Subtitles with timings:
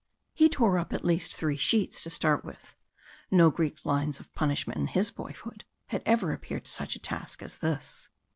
[0.33, 2.73] He tore up at least three sheets to start with
[3.29, 7.57] no Greek lines of punishment in his boyhood had ever appeared such a task as
[7.59, 8.09] this.